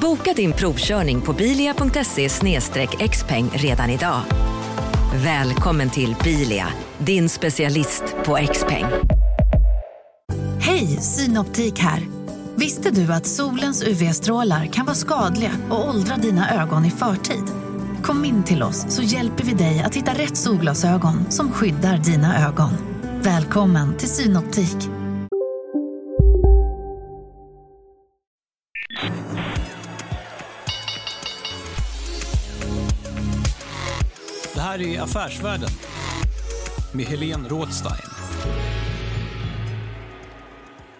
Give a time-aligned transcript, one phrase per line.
[0.00, 2.28] Boka din provkörning på bilia.se
[3.08, 4.20] xpeng redan idag.
[5.14, 8.84] Välkommen till Bilia, din specialist på XPeng.
[10.60, 12.00] Hej, Synoptik här.
[12.54, 17.44] Visste du att solens UV-strålar kan vara skadliga och åldra dina ögon i förtid?
[18.02, 22.48] Kom in till oss så hjälper vi dig att hitta rätt solglasögon som skyddar dina
[22.48, 22.70] ögon.
[23.22, 24.99] Välkommen till Synoptik.
[34.60, 35.68] Det här är Affärsvärlden
[36.92, 38.10] med Helene Rådstein.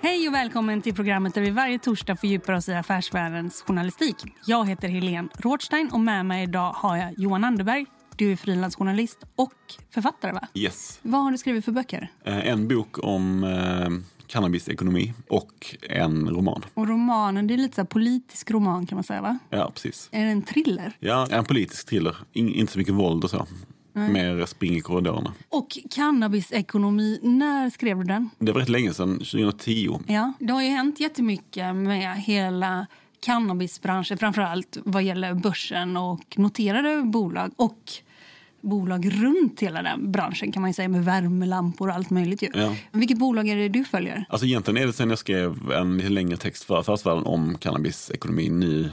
[0.00, 4.16] Hej och välkommen till programmet där vi varje torsdag fördjupar oss i affärsvärldens journalistik.
[4.46, 7.86] Jag heter Helene Rådstein och med mig idag har jag Johan Anderberg.
[8.16, 9.52] Du är frilansjournalist och
[9.94, 10.48] författare va?
[10.54, 10.98] Yes.
[11.02, 12.10] Vad har du skrivit för böcker?
[12.24, 13.88] Eh, En bok om eh,
[14.30, 16.64] cannabisekonomi och en roman.
[16.74, 19.38] Och romanen, det är lite så politisk roman kan man säga va?
[19.50, 20.08] Ja, precis.
[20.12, 20.96] Är det en thriller?
[21.00, 22.16] Ja, en politisk thriller.
[22.32, 23.46] In, inte så mycket våld och så.
[23.92, 25.32] Mer spring i korridorerna.
[25.48, 28.30] Och cannabisekonomi, när skrev du den?
[28.38, 29.98] Det var rätt länge sedan, 2010.
[30.06, 32.86] Ja, det har ju hänt jättemycket med hela
[33.20, 37.92] cannabisbranschen, framförallt vad gäller börsen och noterade bolag och
[38.60, 42.42] bolag runt hela den branschen kan man säga med värmelampor och allt möjligt.
[42.42, 42.48] Ju.
[42.54, 42.74] Ja.
[42.92, 44.24] Vilket bolag är det du följer?
[44.28, 48.48] Alltså egentligen är det sen jag skrev en lite längre text för Affärsvärlden om cannabisekonomi
[48.48, 48.90] nu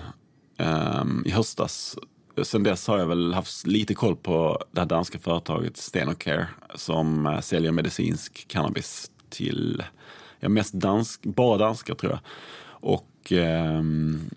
[0.58, 1.98] ehm, i höstas.
[2.44, 7.26] Sen dess har jag väl haft lite koll på det här danska företaget Stenocare som
[7.26, 9.84] eh, säljer medicinsk cannabis till
[10.40, 12.20] ja, mest dansk, bara danskar tror jag.
[12.70, 14.30] Och ehm,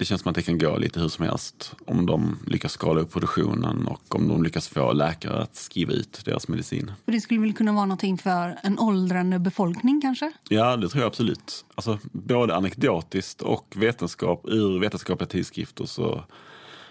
[0.00, 3.00] det känns som att det kan gå lite hur som helst om de lyckas skala
[3.00, 6.92] upp produktionen och om de lyckas få läkare att skriva ut deras medicin.
[7.04, 10.32] För det skulle väl kunna vara någonting för en åldrande befolkning kanske?
[10.48, 11.64] Ja, det tror jag absolut.
[11.74, 16.24] Alltså, både anekdotiskt och vetenskap, ur vetenskapliga tidskrifter så,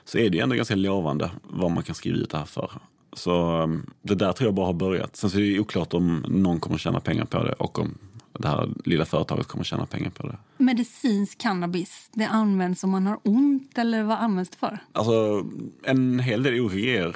[0.06, 2.72] så är det ju ändå ganska lovande vad man kan skriva ut det här för.
[3.14, 5.16] Så um, det där tror jag bara har börjat.
[5.16, 7.98] Sen så är det ju oklart om någon kommer tjäna pengar på det och om
[8.34, 10.38] det här lilla företaget kommer tjäna pengar på det.
[10.58, 14.80] Medicinsk cannabis, det används om man har ont eller vad används det för?
[14.92, 15.46] Alltså
[15.84, 17.16] en hel del grejer.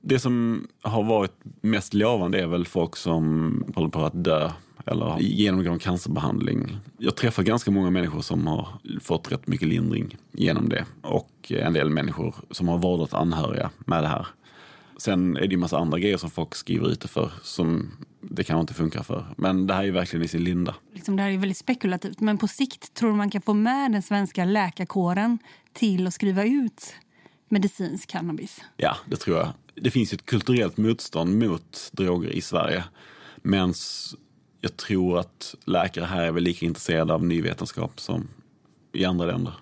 [0.00, 4.50] Det som har varit mest lovande är väl folk som håller på att dö
[4.86, 6.76] eller genomgår en cancerbehandling.
[6.98, 8.68] Jag träffar ganska många människor som har
[9.00, 14.02] fått rätt mycket lindring genom det och en del människor som har vårdat anhöriga med
[14.02, 14.26] det här.
[14.98, 17.90] Sen är det ju massa andra grejer som folk skriver ut det för som
[18.20, 19.26] det kanske inte funkar för.
[19.36, 20.74] Men det här är ju verkligen i sin linda.
[20.92, 24.02] Liksom det här är väldigt spekulativt, men på sikt tror man kan få med den
[24.02, 25.38] svenska läkarkåren
[25.72, 26.94] till att skriva ut
[27.48, 28.60] medicinsk cannabis?
[28.76, 29.48] Ja, det tror jag.
[29.74, 32.84] Det finns ju ett kulturellt motstånd mot droger i Sverige.
[33.36, 33.74] Men
[34.60, 38.28] jag tror att läkare här är väl lika intresserade av ny vetenskap som
[38.92, 39.54] i andra länder.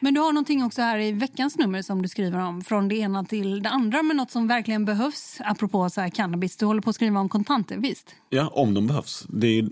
[0.00, 2.96] Men du har någonting också här i veckans nummer som du skriver om från det
[2.96, 6.56] ena till det andra med något som verkligen behövs apropå så här cannabis.
[6.56, 8.14] Du håller på att skriva om kontanter, visst?
[8.30, 9.26] Ja, om de behövs.
[9.28, 9.68] Det är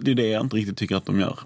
[0.00, 1.38] det, är det jag inte riktigt tycker att de gör.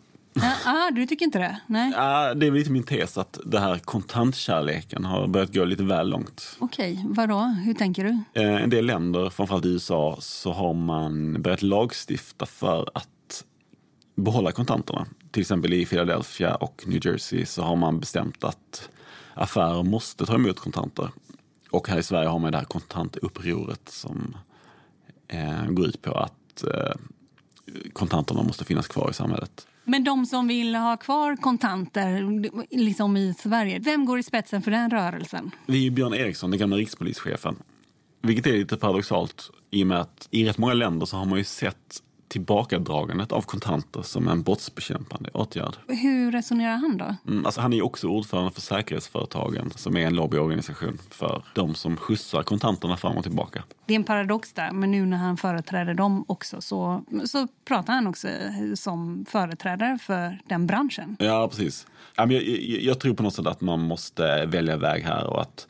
[0.43, 1.61] Ah, ah, du tycker inte det?
[1.67, 1.93] Nej.
[1.97, 6.09] Ja, det är lite min tes att det här kontantkärleken har börjat gå lite väl
[6.11, 6.57] långt.
[6.59, 7.41] Okej, vadå?
[7.41, 8.41] Hur tänker du?
[8.43, 13.45] Eh, En del länder, framförallt i USA, så har man börjat lagstifta för att
[14.15, 15.07] behålla kontanterna.
[15.31, 18.89] Till exempel i Philadelphia och New Jersey så har man bestämt att
[19.35, 21.11] affärer måste ta emot kontanter.
[21.71, 24.37] Och här i Sverige har man det här kontantupproret som
[25.29, 26.95] eh, går ut på att eh,
[27.93, 29.67] kontanterna måste finnas kvar i samhället.
[29.85, 32.41] Men de som vill ha kvar kontanter
[32.77, 35.51] liksom i Sverige, vem går i spetsen för den rörelsen?
[35.67, 37.57] Det är ju Björn Eriksson, den gamla rikspolischefen.
[38.23, 41.39] Vilket är lite paradoxalt i och med att i rätt många länder så har man
[41.39, 45.77] ju sett tillbakadragandet av kontanter som en brottsbekämpande åtgärd.
[45.89, 47.17] Hur resonerar han då?
[47.33, 51.97] Mm, alltså han är också ordförande för Säkerhetsföretagen som är en lobbyorganisation för de som
[51.97, 53.63] skjutsar kontanterna fram och tillbaka.
[53.87, 57.93] Det är en paradox där, men nu när han företräder dem också så, så pratar
[57.93, 58.29] han också
[58.75, 61.17] som företrädare för den branschen.
[61.19, 61.87] Ja, precis.
[62.17, 62.43] Jag, jag,
[62.83, 65.69] jag tror på något sätt att man måste välja väg här och att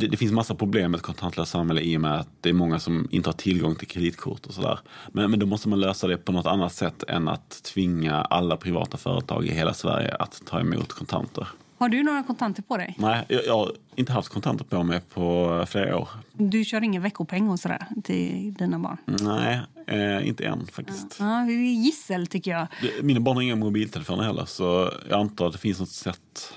[0.00, 2.52] det, det finns massa problem med ett kontantlöst samhälle i och med att det är
[2.52, 4.78] många som inte har tillgång till kreditkort och sådär.
[5.12, 8.56] Men, men då måste man lösa det på något annat sätt än att tvinga alla
[8.56, 11.48] privata företag i hela Sverige att ta emot kontanter.
[11.78, 12.94] Har du några kontanter på dig?
[12.98, 16.08] Nej, jag, jag har inte haft kontanter på mig på flera år.
[16.32, 18.96] Du kör ingen veckopeng och sådär till dina barn?
[19.04, 21.16] Nej, eh, inte än faktiskt.
[21.18, 22.66] Ja, är gissel tycker jag.
[23.02, 26.52] Mina barn har inga mobiltelefoner heller så jag antar att det finns något sätt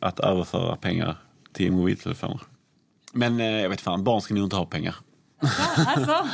[0.00, 1.16] att överföra pengar
[1.52, 2.40] till mobiltelefoner.
[3.14, 4.94] Men eh, jag vet fan, barn ska nog inte ha pengar.
[5.86, 6.28] Alltså.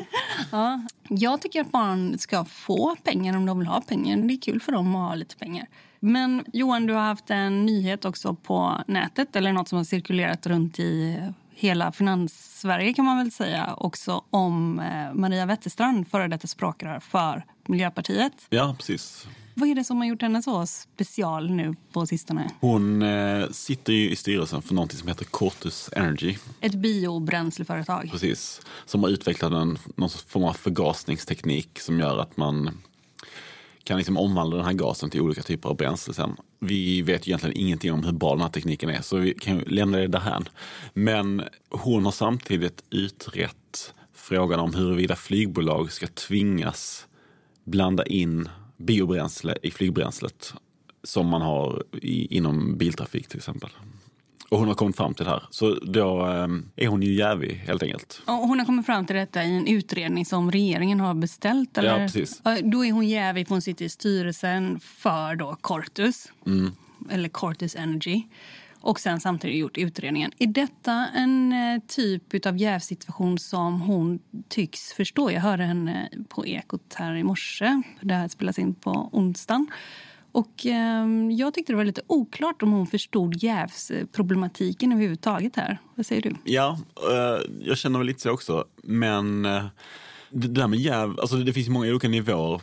[0.50, 0.80] ja.
[1.08, 4.16] Jag tycker att barn ska få pengar om de vill ha pengar.
[4.16, 5.66] Det är kul för dem att ha lite pengar.
[6.00, 10.46] Men Johan, du har haft en nyhet också på nätet eller något som har cirkulerat
[10.46, 11.20] runt i
[11.54, 17.44] hela Finanssverige kan man väl säga också om eh, Maria Wetterstrand, före detta språkrör för
[17.68, 18.32] Miljöpartiet.
[18.50, 19.26] Ja, precis.
[19.54, 22.50] Vad är det som har gjort henne så special nu på sistone?
[22.60, 26.36] Hon eh, sitter ju i styrelsen för något som heter Cortus Energy.
[26.60, 28.08] Ett biobränsleföretag.
[28.10, 28.60] Precis.
[28.86, 32.70] Som har utvecklat en, någon form av förgasningsteknik som gör att man
[33.84, 36.36] kan liksom omvandla den här gasen till olika typer av bränsle sen.
[36.58, 39.58] Vi vet ju egentligen ingenting om hur bra den här tekniken är så vi kan
[39.58, 40.48] lämna det därhän.
[40.94, 47.06] Men hon har samtidigt utrett frågan om huruvida flygbolag ska tvingas
[47.64, 48.48] blanda in
[48.84, 50.54] biobränsle i flygbränslet
[51.04, 53.70] som man har i, inom biltrafik till exempel.
[54.48, 55.42] Och hon har kommit fram till det här.
[55.50, 58.22] Så då eh, är hon ju jävig helt enkelt.
[58.26, 61.78] Och hon har kommit fram till detta i en utredning som regeringen har beställt.
[61.78, 61.90] Eller?
[61.90, 62.42] Ja, precis.
[62.62, 66.70] Då är hon jävig för hon sitter i styrelsen för då Cortus, Mm.
[67.10, 68.22] eller Cortus Energy.
[68.82, 70.32] Och sen samtidigt gjort utredningen.
[70.38, 74.18] Är detta en eh, typ av jävsituation som hon
[74.48, 75.30] tycks förstå?
[75.30, 77.82] Jag hörde henne på Ekot här i morse.
[78.00, 79.66] Det här spelas in på onsdagen.
[80.32, 85.78] Och eh, jag tyckte det var lite oklart om hon förstod jävsproblematiken överhuvudtaget här.
[85.94, 86.34] Vad säger du?
[86.44, 86.78] Ja,
[87.10, 88.64] eh, jag känner väl lite så också.
[88.82, 89.64] Men eh,
[90.30, 92.60] det där med jäv, alltså det finns många olika nivåer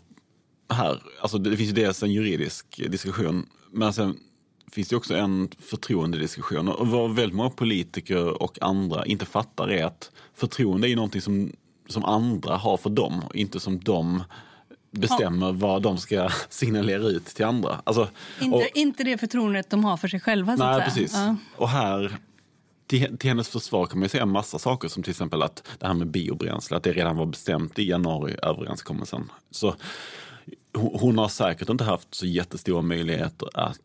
[0.73, 1.01] här.
[1.21, 4.17] Alltså det finns dels en juridisk diskussion, men sen
[4.71, 6.67] finns det också en förtroendediskussion.
[6.67, 11.51] Och vad väldigt många politiker och andra inte fattar är att förtroende är någonting som,
[11.87, 14.23] som andra har för dem, och inte som de
[14.91, 17.81] bestämmer vad de ska signalera ut till andra.
[17.83, 18.07] Alltså,
[18.41, 20.57] Inte, och- inte det förtroendet de har för sig själva.
[20.57, 20.85] Så Nej, att säga.
[20.85, 21.13] precis.
[21.17, 21.35] Ja.
[21.55, 22.17] Och här,
[22.87, 25.63] till, till hennes försvar kan man ju säga en massa saker som till exempel att
[25.79, 29.31] det här med biobränsle, att det redan var bestämt i januariöverenskommelsen.
[29.51, 29.75] Så
[30.73, 33.79] hon, hon har säkert inte haft så jättestora möjligheter att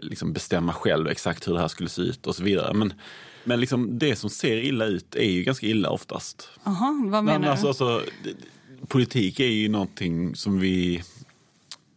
[0.00, 2.74] liksom bestämma själv exakt hur det här skulle se ut och så vidare.
[2.74, 2.92] Men,
[3.44, 6.48] men liksom det som ser illa ut är ju ganska illa oftast.
[6.64, 7.48] Jaha, vad menar men du?
[7.48, 8.34] alltså, alltså, det-
[8.88, 11.02] politik är ju någonting som vi,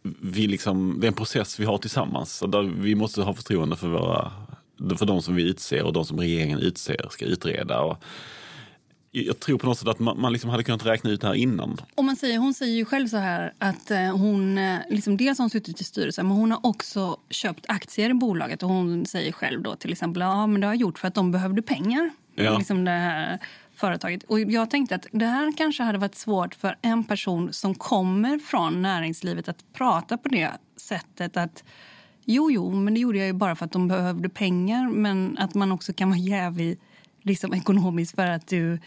[0.02, 2.32] vi liksom, det är en process vi har tillsammans.
[2.36, 4.32] Så Där vi måste ha förtroende för, våra,
[4.98, 7.80] för de som vi utser och de som regeringen utser ska utreda.
[7.80, 7.96] Och
[9.12, 11.34] jag tror på något sätt att man, man liksom hade kunnat räkna ut det här
[11.34, 11.80] innan.
[11.94, 15.38] Om man säger, hon säger ju själv så här att eh, hon eh, liksom dels
[15.38, 19.06] har hon suttit i styrelsen men hon har också köpt aktier i bolaget och hon
[19.06, 21.62] säger själv då till exempel ja men det har jag gjort för att de behövde
[21.62, 22.10] pengar.
[22.34, 22.58] Ja.
[22.58, 23.38] Liksom det här
[23.74, 24.22] företaget.
[24.22, 28.38] Och jag tänkte att det här kanske hade varit svårt för en person som kommer
[28.38, 31.64] från näringslivet att prata på det sättet att
[32.24, 35.54] jo, jo, men det gjorde jag ju bara för att de behövde pengar men att
[35.54, 36.78] man också kan vara jävig
[37.22, 38.78] liksom ekonomiskt för att du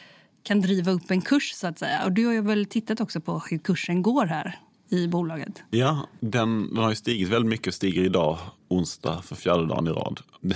[0.44, 2.06] kan driva upp en kurs så att säga.
[2.06, 4.60] Och du har ju väl tittat också på hur kursen går här
[4.90, 5.64] i bolaget.
[5.70, 8.38] Ja, den, den har ju stigit väldigt mycket och stiger idag,
[8.68, 10.20] onsdag, för fjärde dagen i rad.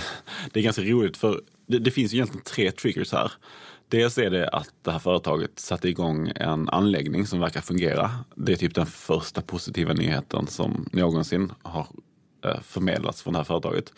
[0.52, 3.32] Det, är ganska roligt för det, det finns ju egentligen tre triggers här.
[3.88, 8.10] Dels är det att det här företaget satte igång en anläggning som verkar fungera.
[8.34, 11.86] Det är typ den första positiva nyheten som någonsin har
[12.44, 13.92] eh, förmedlats från det här företaget.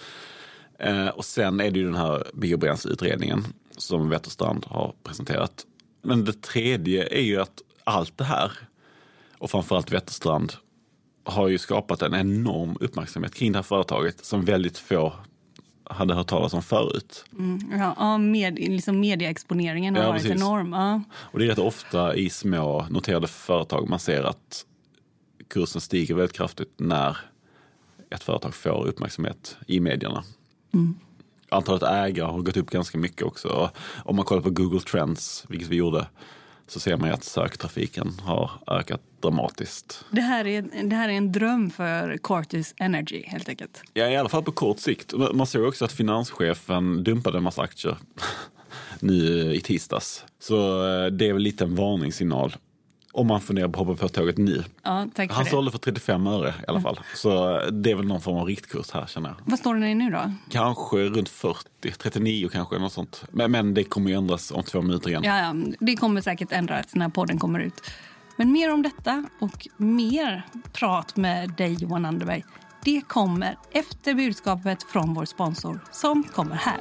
[0.79, 3.45] Eh, och sen är det ju den här biobränsleutredningen
[3.77, 5.67] som Wetterstrand har presenterat.
[6.03, 8.53] Men det tredje är ju att allt det här
[9.39, 10.53] och framförallt Wetterstrand
[11.25, 15.13] har ju skapat en enorm uppmärksamhet kring det här företaget som väldigt få
[15.85, 17.25] hade hört talas om förut.
[17.79, 20.43] Ja, ja med, liksom medieexponeringen har Ja, varit precis.
[20.43, 20.73] enorm.
[20.73, 21.03] Ja.
[21.13, 24.67] Och det är rätt ofta i små noterade företag man ser att
[25.49, 27.17] kursen stiger väldigt kraftigt när
[28.11, 30.25] ett företag får uppmärksamhet i medierna.
[31.51, 33.71] Antalet ägare har gått upp ganska mycket också.
[34.05, 36.07] Om man kollar på Google Trends, vilket vi gjorde,
[36.67, 40.05] så ser man ju att söktrafiken har ökat dramatiskt.
[40.11, 43.83] Det, här är, det här är en dröm för Cortis Energy helt enkelt.
[43.95, 45.13] Ja, i alla fall på kort sikt.
[45.33, 47.97] Man såg också att finanschefen dumpade en massa aktier
[49.01, 50.25] nu i tisdags.
[50.39, 52.57] Så eh, det är väl lite en varningssignal.
[53.13, 54.65] Om man funderar på att hoppa på tåget nu.
[54.83, 55.51] Ja, tack för Han det.
[55.51, 57.01] sålde för 35 öre i alla fall.
[57.15, 59.37] Så det är väl någon form av riktkurs här känner jag.
[59.45, 60.33] Vad står den i nu då?
[60.51, 61.59] Kanske runt 40,
[61.99, 63.25] 39 kanske, något sånt.
[63.31, 65.23] Men, men det kommer ju ändras om två minuter igen.
[65.25, 67.83] Ja, ja, det kommer säkert ändras när podden kommer ut.
[68.37, 72.45] Men mer om detta och mer prat med dig Johan Anderberg
[72.85, 76.81] Det kommer efter budskapet från vår sponsor som kommer här.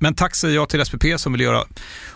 [0.00, 1.64] men tack säger jag till SPP som vill göra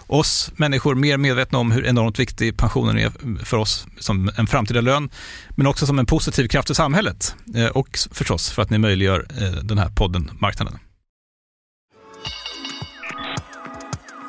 [0.07, 4.81] oss människor mer medvetna om hur enormt viktig pensionen är för oss som en framtida
[4.81, 5.11] lön,
[5.57, 9.27] men också som en positiv kraft i samhället eh, och förstås för att ni möjliggör
[9.41, 10.79] eh, den här podden Marknaden.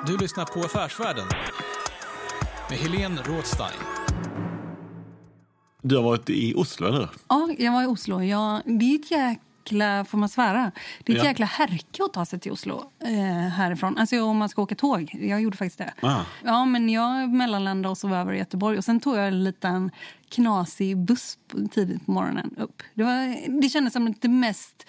[0.07, 1.27] Du lyssnar på Affärsvärlden
[2.69, 3.79] med Helene Rådstein.
[5.81, 8.21] Du har varit i Oslo, eller Ja, jag var i Oslo.
[8.21, 9.39] Jag, det är ett
[9.71, 10.71] jäkla, får man svära?
[11.03, 11.29] Det är ett Ja.
[11.29, 13.09] jäkla härke att ta sig till Oslo eh,
[13.49, 13.97] härifrån.
[13.97, 15.15] Alltså om man ska åka tåg.
[15.21, 15.93] Jag gjorde faktiskt det.
[16.01, 16.21] Ah.
[16.43, 18.77] Ja, men jag mellanlandade och sov över i Göteborg.
[18.77, 19.91] Och sen tog jag en liten
[20.29, 21.37] knasig buss
[21.71, 22.83] tidigt på morgonen upp.
[22.93, 24.85] Det, var, det kändes som det mest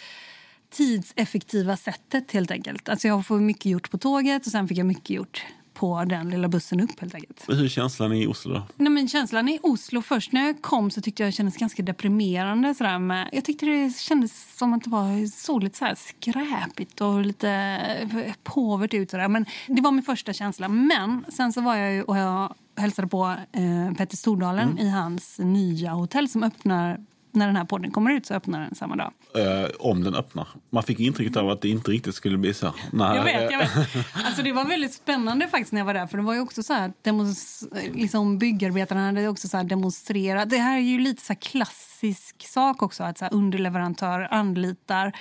[0.70, 2.88] tidseffektiva sättet helt enkelt.
[2.88, 5.44] Alltså jag får mycket gjort på tåget och sen fick jag mycket gjort
[5.84, 7.44] på den lilla bussen upp helt enkelt.
[7.48, 8.62] Hur är känslan i Oslo då?
[8.76, 11.82] Nej, men känslan i Oslo först när jag kom så tyckte jag det kändes ganska
[11.82, 12.74] deprimerande.
[12.74, 17.00] Sådär med, jag tyckte det kändes som att det var så lite så här skräpigt
[17.00, 19.10] och lite påvert ut.
[19.10, 19.28] Sådär.
[19.28, 20.68] Men det var min första känsla.
[20.68, 25.90] Men sen så var jag och jag hälsade på eh, Petter Stordalen i hans nya
[25.90, 27.00] hotell som öppnar
[27.34, 29.12] när den här podden kommer ut så öppnar den samma dag.
[29.36, 30.48] Eh, om den öppnar.
[30.70, 32.74] Man fick intrycket av att det inte riktigt skulle bli så.
[32.92, 33.70] Nej, Jag vet, jag vet.
[34.26, 36.06] Alltså det var väldigt spännande faktiskt när jag var där.
[36.06, 40.50] För det var ju också så här, demos, liksom byggarbetarna hade också så här demonstrerat.
[40.50, 43.02] Det här är ju lite så klassisk sak också.
[43.02, 45.12] Att så underleverantör anlitar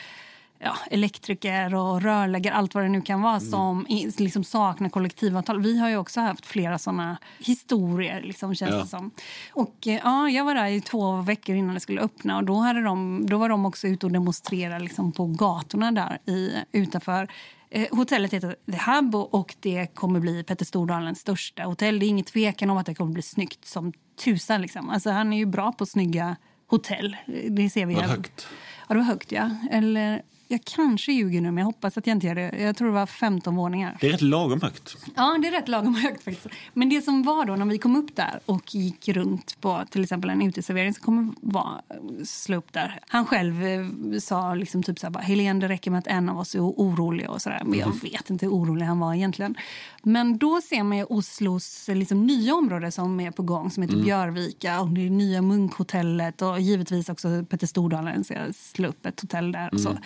[0.63, 5.61] ja, elektriker och rörläggare, allt vad det nu kan vara som i- liksom saknar kollektivavtal.
[5.61, 8.77] Vi har ju också haft flera såna historier, liksom, känns Ja.
[8.77, 9.11] det som.
[9.53, 12.55] Och, eh, ja, jag var där i två veckor innan det skulle öppna och då,
[12.55, 17.27] hade de, då var de också ute och demonstrerade liksom, på gatorna där i, utanför.
[17.69, 21.99] Eh, hotellet heter The Hub och- det kommer bli Petter Stordalens största hotell.
[21.99, 23.93] Det är ingen tvekan om att det kommer bli snyggt som
[24.23, 24.61] tusan.
[24.61, 24.89] Liksom.
[24.89, 26.35] Alltså, han är ju bra på snygga
[26.67, 27.15] hotell.
[27.49, 27.93] Det ser vi.
[27.95, 28.47] Var högt?
[28.87, 29.49] Ja, det var högt, ja.
[29.71, 30.21] Eller,
[30.53, 32.51] jag kanske ljuger nu, men jag hoppas att jag inte gör det.
[32.59, 33.97] Jag tror det var 15 våningar.
[34.01, 34.97] Det är rätt lagom högt.
[35.15, 36.47] Ja, det är rätt lagom högt faktiskt.
[36.73, 40.03] Men det som var då när vi kom upp där och gick runt på till
[40.03, 41.81] exempel en uteservering som kommer vara
[42.25, 42.99] slå upp där.
[43.07, 43.85] Han själv eh,
[44.19, 46.59] sa liksom typ så här bara, Helene det räcker med att en av oss är
[46.59, 47.61] orolig och sådär.
[47.65, 49.55] Men jag vet inte hur orolig han var egentligen.
[50.03, 53.83] Men då ser man ju Oslos eh, liksom, nya område som är på gång som
[53.83, 59.21] heter Björvika och det nya Munkhotellet och givetvis också Petter Stordalen ska slå upp ett
[59.21, 59.97] hotell där och så.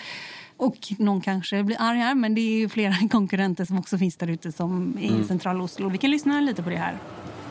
[0.58, 4.16] Och någon kanske blir arg här, men det är ju flera konkurrenter som också finns
[4.16, 5.90] där ute som är i centrala Oslo.
[5.90, 6.98] Vi kan lyssna lite på det här.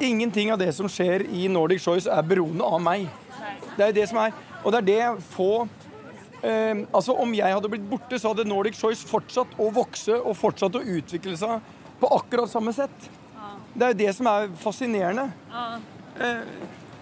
[0.00, 3.08] Ingenting av det som skjer i Nordic Choice er beroende av meg.
[3.76, 4.34] Det jo det som er.
[4.64, 5.68] Og det er det få
[6.42, 10.36] eh, Altså, om jeg hadde blitt borte, så hadde Nordic Choice fortsatt å vokse og
[10.36, 13.10] fortsatt å utvikle seg på akkurat samme sett.
[13.72, 15.30] Det er jo det som er fascinerende.
[16.20, 16.42] Eh,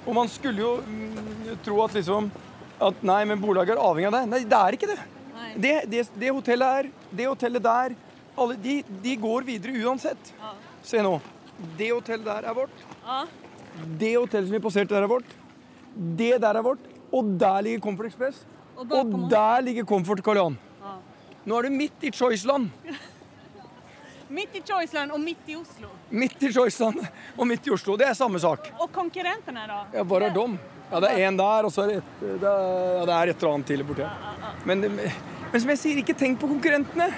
[0.05, 2.31] og man skulle jo mm, tro at liksom
[2.85, 4.31] at nei, men bolaget er avhengig av deg.
[4.31, 4.99] Nei, det er ikke det.
[5.57, 7.95] Det, det, det hotellet er, det hotellet der
[8.35, 10.33] alle, de, de går videre uansett.
[10.83, 11.17] Se nå.
[11.79, 12.85] Det hotellet der er vårt.
[14.01, 15.37] Det hotellet som vi passerte der, er vårt.
[15.95, 16.91] Det der er vårt.
[17.15, 18.45] Og der ligger Comfort Express.
[18.77, 18.87] Og,
[19.31, 20.59] der ligger Comfort Karl Johan.
[21.45, 22.71] Nå er du midt i Choiceland.
[24.35, 25.89] Mitt i Choiceland och mitt i Oslo.
[26.09, 27.97] Midt i Choiceland og midt i Oslo.
[27.97, 28.73] Det er samme sak.
[28.79, 29.99] Och konkurrenterna då?
[29.99, 30.59] Ja, bare er dem.
[30.91, 32.65] Ja, det er én der, og så er det et, det er,
[32.99, 34.55] ja, det er et eller annet til borti her.
[34.69, 37.09] Men, men som jeg sier, ikke tenk på konkurrentene.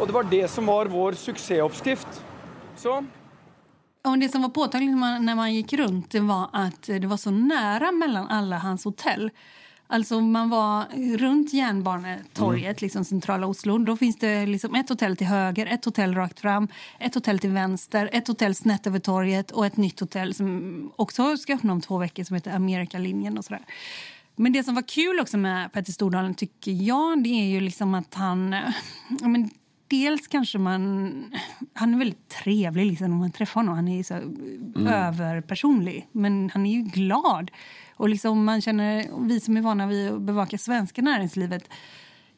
[0.00, 2.22] Og det var det som var vår suksessoppskrift.
[2.76, 3.02] Så
[4.04, 7.06] Och det som var påtagligt när man, när man gick runt det var att det
[7.06, 9.30] var så nära mellan alla hans hotell.
[9.92, 10.84] Alltså man var
[11.18, 12.76] runt Järnbanetorget, Mm.
[12.80, 13.78] liksom centrala Oslo.
[13.78, 16.68] Då finns det liksom ett hotell till höger, ett hotell rakt fram,
[16.98, 21.36] ett hotell till vänster, ett hotell snett över torget och ett nytt hotell som också
[21.36, 23.62] ska öppna om två veckor som heter Amerikalinjen och sådär.
[24.36, 27.94] Men det som var kul också med Petter Stordalen tycker jag, det är ju liksom
[27.94, 28.52] att han...
[29.20, 29.50] Ja, men
[29.88, 31.12] dels kanske man...
[31.74, 33.74] Han är väldigt trevlig liksom, när man träffar honom.
[33.74, 34.14] Han är så
[34.90, 37.50] överpersonlig, men han är ju glad.
[38.00, 41.68] Och liksom man känner, vi som är vana vid att bevaka svenska näringslivet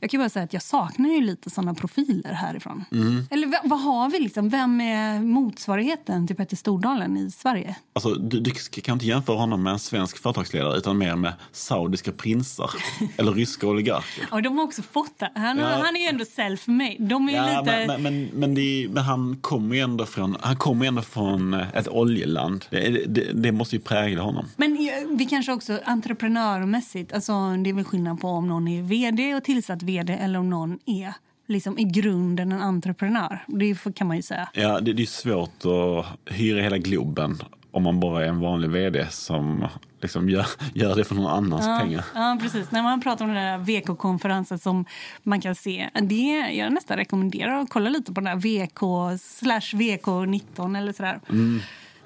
[0.02, 2.84] jag kan bara säga att jag saknar ju lite såna profiler härifrån.
[3.30, 4.48] Eller v- vad har vi liksom?
[4.48, 7.76] Vem är motsvarigheten till Petter Stordalen i Sverige?
[7.92, 8.50] Alltså, du, du
[8.82, 12.70] kan inte jämföra honom med en svensk företagsledare utan mer med saudiska prinsar
[13.16, 14.28] eller ryska oligarker.
[14.30, 15.30] Ja, de har också fått det.
[15.34, 15.66] Han, Ja.
[15.84, 17.08] han är ju ändå self-made.
[17.08, 17.84] De är Ja, lite...
[17.86, 21.88] men, men, men, det, men han kommer ju ändå från, han kommer ändå från ett
[21.88, 22.64] oljeland.
[22.70, 24.46] Det, det, det måste ju prägla honom.
[24.56, 24.78] Men eh,
[25.10, 27.32] vi kanske också entreprenörmässigt, alltså
[27.64, 30.78] det är väl skillnad på om någon är vd och tillsatt vd eller om någon
[30.86, 31.14] är
[31.46, 33.44] liksom i grunden en entreprenör.
[33.46, 34.48] Det kan man ju säga.
[34.54, 37.38] Ja, det, det är svårt att hyra hela Globen
[37.72, 39.68] om man bara är en vanlig vd som
[40.00, 42.04] liksom gör, gör det för någon annans pengar.
[42.14, 42.70] Ja, precis.
[42.70, 44.84] När man pratar om den där VK-konferensen som
[45.22, 49.78] man kan se, det, jag nästan rekommenderar att kolla lite på den där VK slash
[49.78, 51.20] VK19 eller sådär.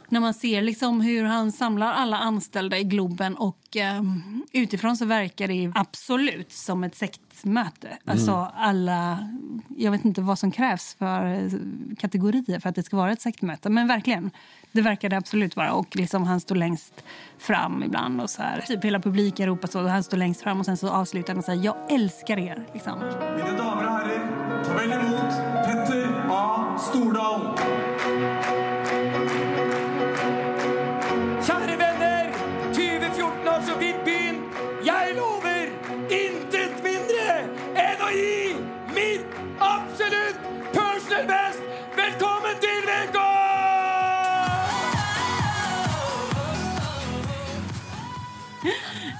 [0.08, 4.02] När man ser liksom hur han samlar alla anställda i Globen och eh,
[4.52, 7.88] utifrån så verkar det absolut som ett sektmöte.
[8.04, 9.28] Alltså alla,
[9.76, 11.50] jag vet inte vad som krävs för eh,
[11.98, 14.30] kategorier för att det ska vara ett sektmöte, men verkligen.
[14.72, 15.72] Det verkar det absolut vara.
[15.72, 17.04] Och liksom han står längst
[17.38, 18.20] fram ibland.
[18.20, 18.60] och så här.
[18.60, 19.80] Typ hela publiken ropar så.
[19.80, 22.66] Och han står längst fram och sen så avslutar han och säger jag älskar er.
[22.74, 22.98] Liksom.
[22.98, 25.32] Mine damer og herrer, ta vel imot
[25.66, 26.78] Petter A.
[26.78, 27.75] Stordal.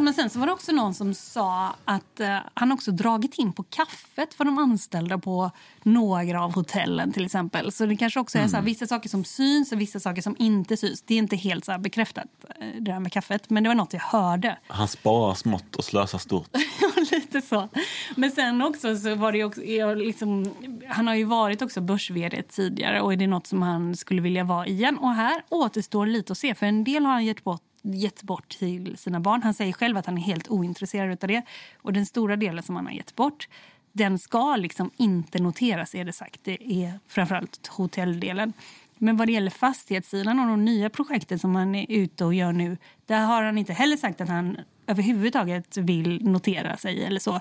[0.07, 3.53] Men sen så var det också någon som sa att eh, han också dragit in
[3.53, 5.51] på kaffet för de anställda på
[5.83, 7.73] några av hotellen till exempel.
[7.73, 10.37] Så det kanske också är så här, vissa saker som syns och vissa saker som
[10.39, 11.03] inte syns.
[11.03, 12.27] Det är inte helt så bekräftat
[12.61, 14.59] eh, det där med kaffet, men det var något jag hörde.
[14.67, 16.51] Han sparar smått och slösar stort.
[17.13, 17.69] Lite så.
[18.17, 19.61] Men sen också så var det också,
[19.95, 20.55] liksom,
[20.89, 22.11] han har ju varit också börs
[22.49, 24.99] tidigare och är det något som han skulle vilja vara igen?
[24.99, 27.63] Och här återstår lite att se, för en del har han gett bort
[27.95, 29.43] gett bort till sina barn.
[29.43, 31.43] Han säger själv att han är helt ointresserad av det.
[31.83, 33.49] Och den stora delen som han har gett bort
[33.97, 36.41] den ska liksom inte noteras, är det sagt.
[36.45, 38.53] Det är framförallt hotelldelen.
[38.99, 42.53] Men vad det gäller fastighetssidan och de nya projekten som han är ute och gör
[42.53, 47.41] nu där har han inte heller sagt att han överhuvudtaget vill notera sig eller så.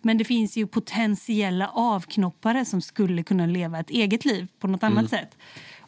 [0.00, 4.82] Men det finns ju potentiella avknoppare som skulle kunna leva ett eget liv på något
[4.82, 5.36] annat sätt.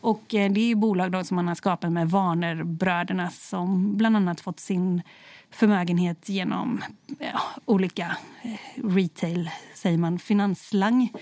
[0.05, 4.17] Och eh, det är ju bolag då som man har skapat med Warnerbröderna som bland
[4.17, 5.03] annat fått sin
[5.51, 6.83] förmögenhet genom
[7.19, 11.13] ja, olika eh, retail, säger man, finansslang.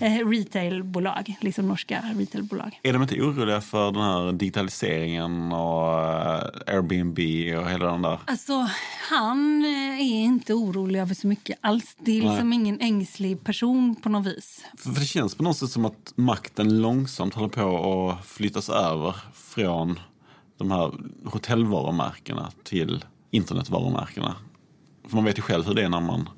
[0.00, 2.80] Eh, retailbolag, liksom norska retailbolag.
[2.82, 7.18] Är de inte oroliga för den här digitaliseringen och eh, Airbnb
[7.58, 8.18] och hela den där?
[8.24, 8.68] Alltså,
[9.10, 9.55] han
[10.46, 11.96] inte orolig över så mycket alls.
[11.98, 14.64] Det är liksom ingen ängslig person på något vis.
[14.78, 18.68] För för det känns på något sätt som att makten långsamt håller på att flyttas
[18.68, 20.00] över från
[20.56, 20.92] de här
[21.24, 24.34] hotellvarumärkena till internetvarumärkena.
[25.08, 26.28] För man vet ju själv hur det är när man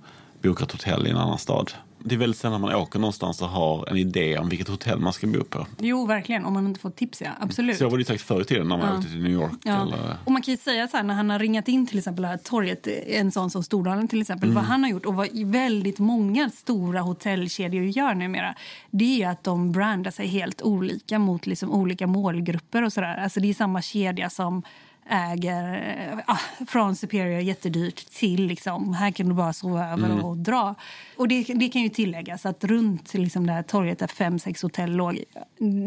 [0.43, 1.73] bokar ett hotell i en annan stad.
[2.01, 5.13] Det är väldigt sällan man åker någonstans och har en idé om vilket hotell man
[5.13, 5.67] ska bo på.
[5.79, 6.45] Jo, verkligen.
[6.45, 7.31] Om man inte får tips, ja.
[7.41, 7.79] Absolut.
[7.79, 8.99] Så var det ju säkert förr i tiden när man Ja.
[8.99, 9.53] åkte till New York.
[9.63, 9.83] Ja.
[9.83, 10.17] Eller...
[10.25, 12.37] Och man kan ju säga så här, när han har ringat in till exempel här
[12.37, 16.51] torget, en sån som Stordalen till exempel, vad han har gjort och vad väldigt många
[16.51, 18.55] stora hotellkedjor gör numera,
[18.91, 23.17] det är att de brandar sig helt olika mot liksom olika målgrupper och sådär.
[23.17, 24.63] Alltså det är samma kedja som
[25.09, 25.75] äger
[26.13, 30.75] eh, ah, från Superior jättedyrt till liksom, här kan du bara sova över och dra.
[31.17, 34.63] Och det, det kan ju tilläggas att runt liksom, det här torget där fem, sex
[34.63, 35.25] hotell låg,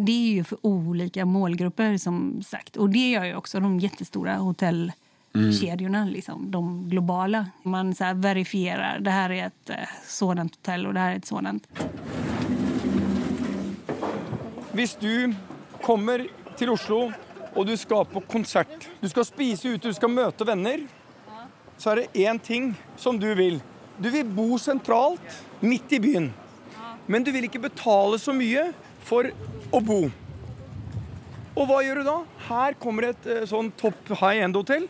[0.05, 2.77] det är ju för olika målgrupper som sagt.
[2.77, 7.45] Och det gör ju också de jättestora hotellkedjorna, liksom, de globala.
[7.63, 9.75] Man så verifierar, det här är ett eh,
[10.07, 11.67] sådant hotell och det här är ett sådant.
[14.71, 15.33] Hvis du
[15.81, 17.11] kommer til Oslo
[17.55, 20.85] og du skal på konsert, du skal spise ute, du skal møte venner,
[21.77, 23.59] så er det én ting som du vil.
[24.01, 26.31] Du vil bo sentralt, midt i byen.
[27.07, 28.69] Men du vil ikke betale så mye
[29.05, 29.27] for
[29.73, 30.01] å bo.
[31.51, 32.17] Og hva gjør du da?
[32.47, 34.87] Her kommer et eh, sånn topp high end-hotell.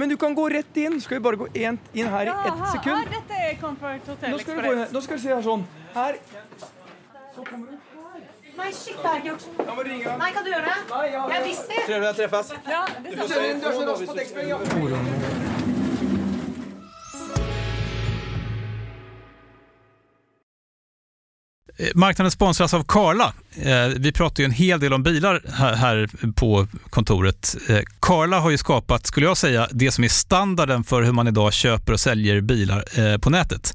[0.00, 0.96] Men du kan gå rett inn.
[1.02, 3.10] Skal vi bare gå en, inn her i ett sekund?
[3.12, 5.66] dette er Comfort Hotel du inn, nå skal du se her sånn.
[5.92, 6.16] Her.
[6.16, 7.89] Nei, shit, det
[8.60, 10.16] Da må du ringe.
[10.18, 10.78] Nei, kan du gjøre det?
[10.90, 11.86] Nei, ja, Jeg visste det.
[11.86, 12.52] Trevlig å treffes.
[12.68, 13.16] Ja, det
[14.14, 14.48] tekstmelding.
[14.48, 15.60] ja.
[21.78, 23.32] Eh, Marknaden sponsras av Karla.
[23.62, 27.56] Eh, Vi pratar ju en hel del om bilar här- på kontoret.
[27.68, 31.28] Eh, Karla har ju skapat, skulle jag säga, det som är standarden för hur man
[31.28, 32.84] idag köper och säljer bilar
[33.18, 33.74] på nätet.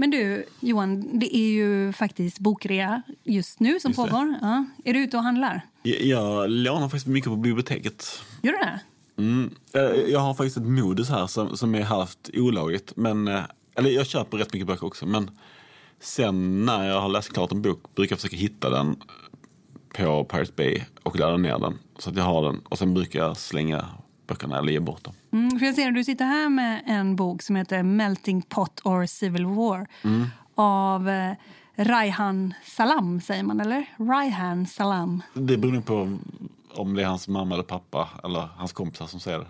[0.00, 4.34] Men du, Johan, det är ju faktiskt bokrea just nu som Just pågår.
[4.40, 4.64] Ja.
[4.84, 5.66] Är du ute och handlar?
[5.82, 8.22] Jag, jag lånar faktiskt mycket på biblioteket.
[8.42, 8.80] Gör du det?
[9.16, 9.50] Mm.
[9.74, 12.92] Eh, Jag har faktiskt ett modus här som, som är halvt olagligt.
[12.96, 13.40] Men, eh,
[13.74, 15.06] eller jag köper rätt mycket böcker också.
[15.06, 15.30] Men
[16.00, 18.96] sen när jag har läst klart en bok brukar jag försöka hitta den
[19.96, 21.78] på Pirate Bay och ladda ner den.
[21.98, 22.60] Så att jag har den.
[22.68, 23.86] Och sen brukar jag slänga
[24.30, 25.14] böckerna eller ge bort dem.
[25.32, 29.06] Mm, för jag ser du sitter här med en bok som heter Melting Pot or
[29.06, 29.86] Civil War
[30.54, 31.32] av eh,
[31.76, 33.84] Raihan Salam, säger man, eller?
[33.98, 35.22] Raihan Salam.
[35.34, 36.18] Det beror på
[36.74, 39.46] om det är hans mamma eller pappa eller hans kompisar som säger det.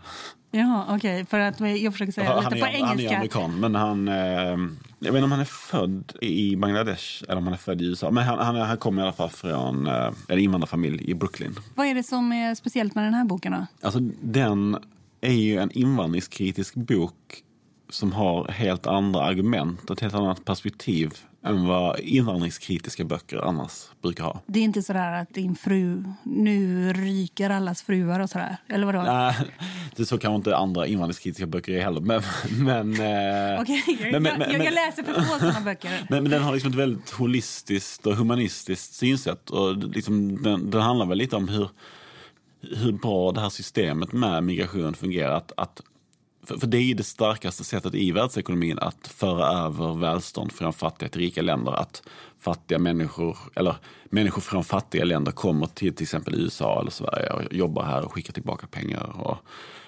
[0.59, 1.27] Jaha, okej.
[1.27, 3.17] För att jag försöker säga han, lite är, på han är engelska.
[3.17, 4.09] amerikan, men han...
[4.09, 4.57] Eh,
[5.03, 7.85] jag vet inte om han är född i Bangladesh eller om han är född i
[7.85, 8.11] USA.
[8.11, 11.55] Men han, han, han kommer i alla fall från eh, en invandrarfamilj i Brooklyn.
[11.75, 13.53] Vad är det som är speciellt med den här boken?
[13.53, 13.67] Då?
[13.81, 14.77] Alltså, den
[15.21, 17.43] är ju en invandringskritisk bok
[17.91, 21.13] som har helt andra argument och ett helt annat perspektiv
[21.45, 23.73] än vad invandringskritiska böcker annars
[24.03, 24.41] brukar ha.
[24.47, 28.57] Det är inte så där att din fru, nu ryker allas fruar och sådär?
[28.69, 29.03] Eller vadå?
[29.03, 29.35] Nej,
[29.97, 32.01] det är så kanske inte andra invandringskritiska böcker är heller.
[32.01, 32.93] Men, men,
[33.55, 35.91] eh, Okej, jag, men- men- jag, jag men- läser för få sådana böcker.
[36.09, 39.51] Men, men den har liksom ett väldigt holistiskt och humanistiskt synsätt.
[39.51, 41.69] Och liksom, den, den handlar väl lite om hur,
[42.77, 45.35] hur bra det här systemet med migration fungerar.
[45.37, 45.81] Att, att,
[46.51, 50.73] för, för det är ju det starkaste sättet i världsekonomin att föra över välstånd från
[50.73, 51.73] fattiga till rika länder.
[51.73, 52.03] Att
[52.39, 57.53] fattiga människor, eller människor från fattiga länder kommer till till exempel USA eller Sverige och
[57.53, 59.21] jobbar här och skickar tillbaka pengar.
[59.21, 59.39] Och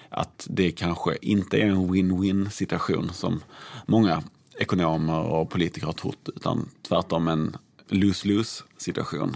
[0.09, 3.43] att det kanske inte är en win-win situation som
[3.85, 4.23] många
[4.59, 7.57] ekonomer och politiker har trott, utan tvärtom en
[7.89, 9.35] lose-lose situation.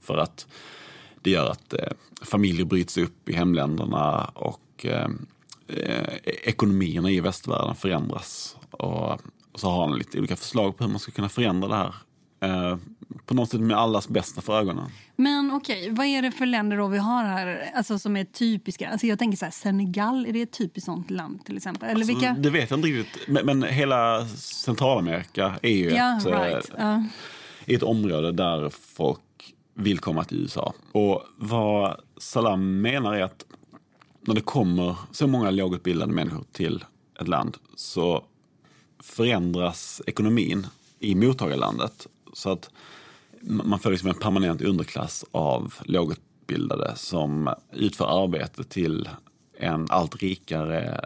[0.00, 0.46] För att
[1.22, 1.92] det gör att eh,
[2.22, 5.08] familjer bryts upp i hemländerna och eh,
[5.68, 8.56] eh, ekonomierna i västvärlden förändras.
[8.70, 9.20] Och
[9.54, 11.94] så har han lite olika förslag på hur man ska kunna förändra det här.
[12.40, 12.76] Eh,
[13.26, 14.90] på något sätt med allas bästa för ögonen.
[15.16, 18.88] Men okej, vad är det för länder då vi har här alltså, som är typiska?
[18.90, 21.88] Alltså, jag tänker så här, Senegal, är det ett typiskt sånt land till exempel?
[21.88, 22.28] Eller vilka?
[22.28, 23.28] Alltså, det vet jag inte riktigt.
[23.28, 26.70] Men, men hela Centralamerika är ju Ja, ett, right.
[26.70, 27.04] eh, Ja.
[27.66, 29.20] är ett område där folk
[29.74, 30.72] vill komma till USA.
[30.92, 33.44] Och vad Salam menar är att
[34.28, 36.84] när det kommer så många lågutbildade människor till
[37.20, 38.24] ett land så
[39.02, 40.66] förändras ekonomin
[40.98, 42.06] i mottagarlandet.
[42.32, 42.70] Så att
[43.40, 49.08] man får liksom en permanent underklass av lågutbildade som utför arbete till
[49.58, 51.00] en allt rikare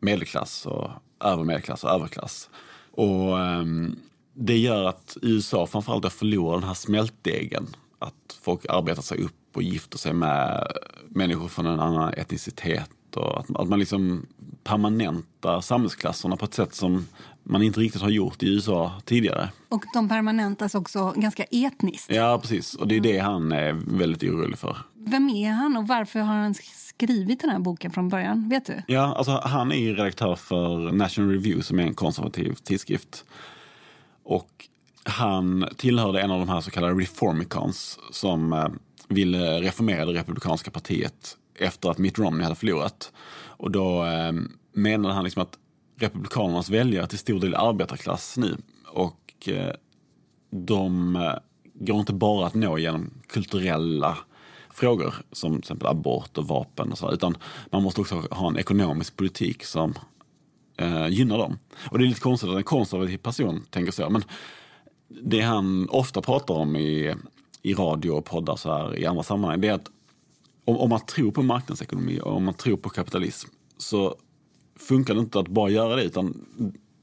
[0.00, 2.50] medelklass och övermedelklass och överklass.
[2.90, 3.98] Och um,
[4.34, 7.66] det gör att USA framförallt förlorar den här smältdegen.
[7.98, 10.72] Att folk arbetar sig upp och gifter sig med
[11.08, 12.90] människor från en annan etnicitet.
[13.16, 14.26] Och att, att man liksom
[14.64, 17.06] permanentar samhällsklasserna på ett sätt som
[17.42, 19.48] man inte riktigt har gjort i USA tidigare.
[19.68, 22.10] Och de permanentas också ganska etniskt.
[22.10, 22.74] Ja, precis.
[22.74, 24.76] Och det är det han är väldigt orolig för.
[24.94, 28.48] Vem är han och varför har han skrivit den här boken från början?
[28.48, 28.82] Vet du?
[28.86, 33.24] Ja, alltså han är redaktör för National Review som är en konservativ tidskrift.
[34.22, 34.68] Och
[35.04, 38.68] han tillhörde en av de här så kallade reformicons som eh,
[39.10, 43.12] ville reformera det republikanska partiet efter att Mitt Romney hade förlorat.
[43.42, 44.32] Och då eh,
[44.72, 45.58] menade han liksom att
[46.00, 48.56] republikanernas väljare till stor del arbetarklass nu.
[48.86, 49.72] Och eh,
[50.50, 51.34] de eh,
[51.74, 54.18] går inte bara att nå genom kulturella
[54.70, 57.36] frågor som till exempel abort och vapen och så, utan
[57.70, 59.94] man måste också ha en ekonomisk politik som
[60.76, 61.58] eh, gynnar dem.
[61.90, 64.22] Och det är lite konstigt att en konservativ person tänker så, men
[65.08, 67.14] det han ofta pratar om i,
[67.62, 69.90] i radio och poddar så här i andra sammanhang, det är att
[70.64, 74.14] om, om man tror på marknadsekonomi och om man tror på kapitalism så
[74.76, 76.46] funkar det inte att bara göra det utan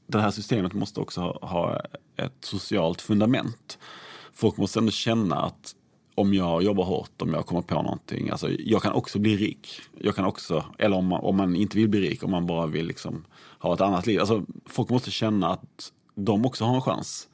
[0.06, 1.80] det här systemet måste också ha, ha
[2.16, 3.78] ett socialt fundament.
[4.32, 5.74] Folk måste ändå känna att
[6.14, 9.68] om jag jobbar hårt, om jag kommer på någonting, alltså jag kan också bli rik.
[9.98, 12.66] Jag kan också, eller om man, om man inte vill bli rik, om man bara
[12.66, 13.24] vill liksom
[13.58, 14.20] ha ett annat liv.
[14.20, 17.28] Alltså, folk måste känna att de också har en chans.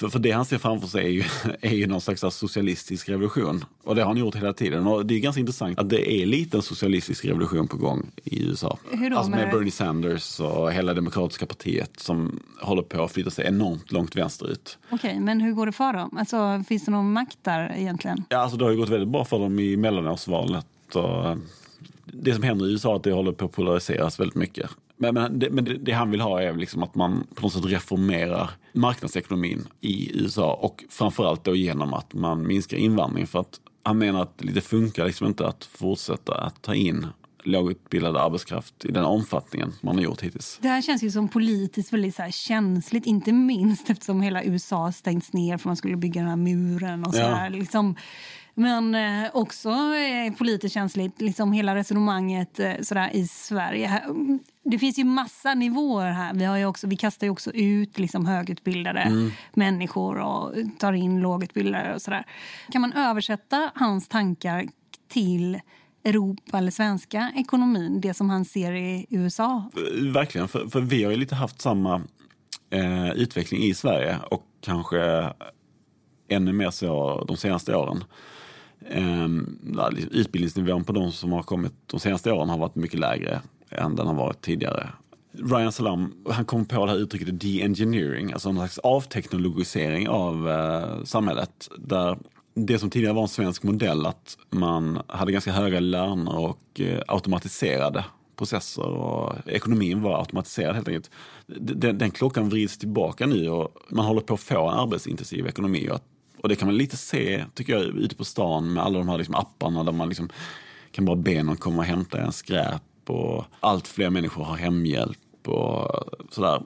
[0.00, 1.24] För, för det han ser framför sig är ju,
[1.60, 3.64] är ju någon slags socialistisk revolution.
[3.84, 4.86] Och det har han gjort hela tiden.
[4.86, 8.44] Och det är ganska intressant att det är lite en socialistisk revolution på gång i
[8.44, 8.78] USA.
[8.90, 13.30] Hur då, alltså med Bernie Sanders och hela demokratiska partiet som håller på att flytta
[13.30, 14.78] sig enormt långt vänsterut.
[14.90, 16.16] Okej, men hur går det för dem?
[16.18, 18.24] Alltså, finns det någon makt där egentligen?
[18.28, 20.66] Ja, alltså det har ju gått väldigt bra för dem i mellanårsvalet.
[20.94, 21.36] Och eh,
[22.04, 24.70] det som händer i USA är att det håller på att polariseras väldigt mycket.
[25.02, 27.52] Men, men, det, men det, det han vill ha är liksom att man på något
[27.52, 33.26] sätt reformerar marknadsekonomin i USA och framförallt då genom att man minskar invandringen.
[33.26, 37.06] För att han menar att det funkar liksom inte att fortsätta att ta in
[37.44, 40.58] lågutbildad arbetskraft i den omfattningen man har gjort hittills.
[40.62, 45.32] Det här känns ju som politiskt väldigt så känsligt, inte minst eftersom hela USA stängts
[45.32, 47.26] ner för man skulle bygga den här muren och så Ja.
[47.34, 47.96] här, liksom.
[48.54, 53.88] Men eh, också eh, politiskt känsligt, liksom hela resonemanget eh, sådär, i Sverige.
[53.88, 56.34] Mm, Det finns ju massa nivåer här.
[56.34, 61.20] Vi, har ju också, vi kastar ju också ut liksom, högutbildade människor och tar in
[61.20, 62.26] lågutbildade och sådär.
[62.72, 64.68] Kan man översätta hans tankar
[65.08, 65.60] till
[66.04, 69.70] Europa eller svenska ekonomin, det som han ser i USA?
[70.12, 72.02] Verkligen, för, för vi har ju lite haft samma
[72.70, 75.30] eh, utveckling i Sverige och kanske
[76.28, 78.04] ännu mer så de senaste åren.
[78.88, 79.28] Eh,
[80.10, 83.40] utbildningsnivån på de som har kommit de senaste åren har varit mycket lägre
[83.70, 84.88] än den har varit tidigare.
[85.32, 91.04] Ryan Salam han kom på det här uttrycket de-engineering, alltså en slags avteknologisering av eh,
[91.04, 91.68] samhället.
[91.78, 92.18] Där
[92.54, 97.00] det som tidigare var en svensk modell, att man hade ganska höga löner och eh,
[97.06, 98.04] automatiserade
[98.36, 101.10] processer och ekonomin var automatiserad helt enkelt.
[101.46, 105.88] Den, den klockan vrids tillbaka nu och man håller på att få en arbetsintensiv ekonomi.
[105.90, 106.00] Och,
[106.42, 109.18] och det kan man lite se, tycker jag, ute på stan med alla de här
[109.18, 110.28] liksom apparna där man liksom
[110.90, 115.48] kan bara be någon komma och hämta en skräp och allt fler människor har hemhjälp
[115.48, 116.62] och sådär.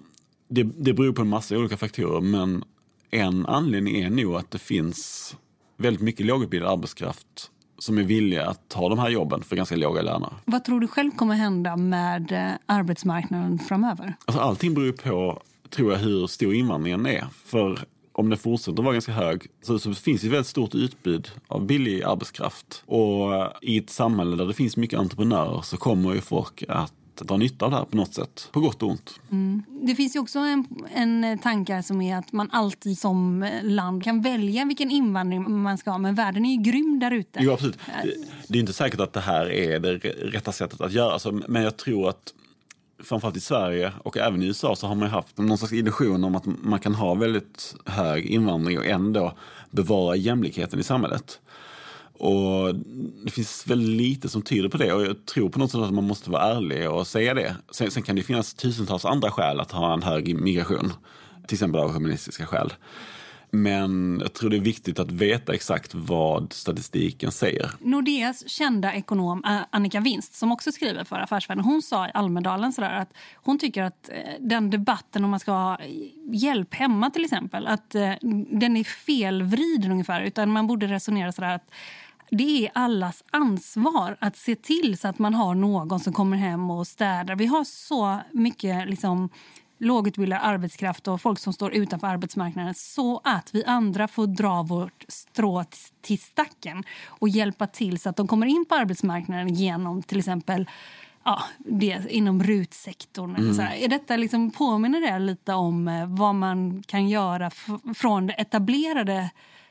[0.48, 2.64] Det, det beror på en massa olika faktorer men
[3.10, 5.36] en anledning är nog att det finns
[5.76, 10.02] väldigt mycket lågutbildad arbetskraft som är villiga att ta de här jobben för ganska låga
[10.02, 10.32] löner.
[10.44, 14.16] Vad tror du själv kommer hända med eh, arbetsmarknaden framöver?
[14.24, 17.26] Alltså allting beror på, tror jag, hur stor invandringen är.
[17.44, 17.78] För
[18.14, 21.66] om den fortsätter vara ganska hög så, så finns det ett väldigt stort utbud av
[21.66, 22.82] billig arbetskraft.
[22.86, 26.92] Och eh, i ett samhälle där det finns mycket entreprenörer så kommer ju folk att
[27.14, 29.20] dra nytta av det här på något sätt, på gott och ont.
[29.82, 34.22] Det finns ju också en, en tanke som är att man alltid som land kan
[34.22, 35.98] välja vilken invandring man ska ha.
[35.98, 37.38] Men världen är ju grym där ute.
[37.42, 37.78] Jo, absolut.
[38.02, 38.14] Det,
[38.48, 41.12] det är inte säkert att det här är det rätta sättet att göra.
[41.12, 42.34] Alltså, men jag tror att
[43.02, 46.34] framförallt i Sverige och även i USA så har man haft någon slags illusion om
[46.34, 49.32] att man kan ha väldigt hög invandring och ändå
[49.70, 51.40] bevara jämlikheten i samhället.
[52.18, 52.74] Och
[53.24, 55.94] det finns väldigt lite som tyder på det och jag tror på något sätt att
[55.94, 57.56] man måste vara ärlig och säga det.
[57.70, 60.92] Sen, sen kan det finnas tusentals andra skäl att ha en hög migration.
[61.46, 62.72] Till exempel av humanistiska skäl.
[63.54, 67.70] Men jag tror det är viktigt att veta exakt vad statistiken säger.
[67.80, 72.72] Nordeas kända ekonom eh, Annika Winst som också skriver för Affärsvärlden, hon sa i Almedalen
[72.72, 75.78] sådär att hon tycker att eh, den debatten om man ska ha
[76.32, 78.12] hjälp hemma till exempel, att eh,
[78.50, 80.20] den är felvriden ungefär.
[80.20, 81.70] Utan man borde resonera sådär att
[82.30, 86.70] det är allas ansvar att se till så att man har någon som kommer hem
[86.70, 87.36] och städar.
[87.36, 89.28] Vi har så mycket liksom,
[89.78, 95.04] lågutbildad arbetskraft och folk som står utanför arbetsmarknaden så att vi andra får dra vårt
[95.08, 95.64] strå
[96.02, 100.68] till stacken och hjälpa till så att de kommer in på arbetsmarknaden genom till exempel
[101.24, 103.36] ja, det, inom RUT-sektorn.
[103.36, 103.60] Mm.
[103.60, 107.50] Är detta liksom, påminner det lite om eh, vad man kan göra
[107.94, 109.30] från det etablerade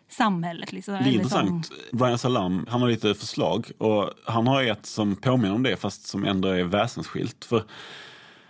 [0.09, 0.71] samhället.
[0.71, 1.65] Liksom, det är intressant.
[1.65, 1.75] Som...
[1.91, 6.07] Brian Salam han har lite förslag och han har ett som påminner om det fast
[6.07, 7.45] som ändå är väsensskilt.
[7.45, 7.63] För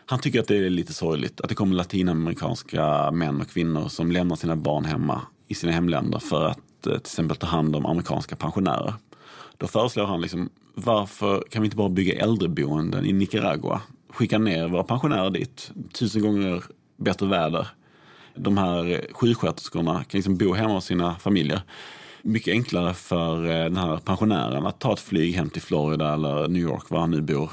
[0.05, 4.11] han tycker att det är lite sorgligt att det kommer latinamerikanska män och kvinnor som
[4.11, 7.85] lämnar sina barn hemma i sina hemländer för att eh, till exempel ta hand om
[7.85, 8.93] amerikanska pensionärer.
[9.57, 13.81] Då föreslår han liksom, varför kan vi inte bara bygga äldreboenden i Nicaragua?
[14.09, 16.63] Skicka ner våra pensionärer dit, tusen gånger
[16.97, 17.67] bättre väder.
[18.35, 21.61] De här sjuksköterskorna kan liksom bo hemma hos sina familjer.
[22.21, 26.47] Mycket enklare för eh, den här pensionären att ta ett flyg hem till Florida eller
[26.47, 27.51] New York, var han nu bor,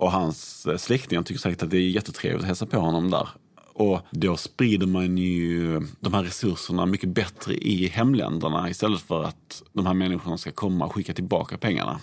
[0.00, 3.28] och hans eh, släktingar tycker säkert att det är jättetrevligt att hälsa på honom där.
[3.74, 9.62] Och då sprider man ju de här resurserna mycket bättre i hemländerna istället för att
[9.72, 12.00] de här människorna ska komma och skicka tillbaka pengarna.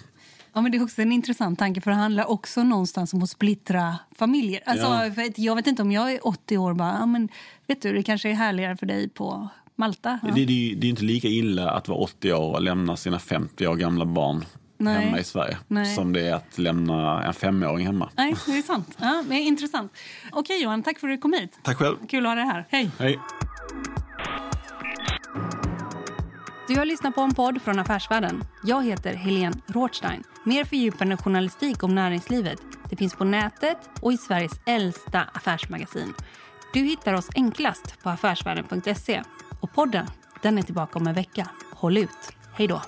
[0.53, 3.29] Ja, men det är också en intressant tanke för det handlar också någonstans om att
[3.29, 4.61] splittra familjer.
[4.65, 5.31] Alltså, ja.
[5.35, 7.29] jag vet inte om jag är 80 år bara, ja, men
[7.67, 10.19] vet du, det kanske är härligare för dig på Malta.
[10.23, 10.31] Ja.
[10.35, 13.67] Det, det, det är inte lika illa att vara 80 år och lämna sina 50
[13.67, 14.45] år gamla barn
[14.77, 15.05] Nej.
[15.05, 15.57] hemma i Sverige.
[15.67, 15.95] Nej.
[15.95, 18.09] Som det är att lämna en femåring hemma.
[18.15, 18.97] Nej, det är sant.
[18.97, 19.97] Ja, det är intressant.
[20.31, 21.59] Okej Johan, tack för att du kom hit.
[21.63, 21.95] Tack själv.
[22.07, 22.65] Kul att ha dig här.
[22.69, 22.91] Hej.
[22.99, 23.19] Hej.
[26.67, 28.43] Du har lyssnat på en podd från Affärsvärlden.
[28.63, 30.23] Jag heter Helene Rothstein.
[30.43, 32.59] Mer fördjupande journalistik om näringslivet
[32.89, 36.13] det finns på nätet och i Sveriges äldsta affärsmagasin.
[36.73, 39.23] Du hittar oss enklast på affärsvärlden.se.
[39.59, 40.07] Och podden
[40.41, 41.49] den är tillbaka om en vecka.
[41.71, 42.35] Håll ut.
[42.53, 42.81] Hej då!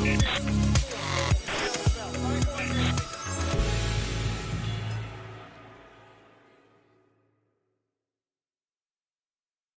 [0.00, 0.67] Thank you.